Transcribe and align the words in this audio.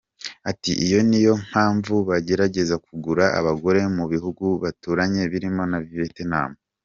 Ati 0.51 0.71
“Iyo 0.85 0.99
niyo 1.09 1.33
mpamvu 1.49 1.93
bagerageza 2.09 2.75
kugura 2.85 3.25
abagore 3.39 3.79
mu 3.95 4.05
bihugu 4.11 4.45
baturanye 4.63 5.21
birimo 5.31 5.63
na 5.71 5.79
Vietnam. 5.89 6.51